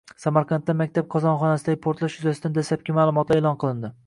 [0.21, 3.95] Samarqandda maktab qozonxonasidagi portlash yuzasidan dastlabki ma’lumotlar e’lon qilindi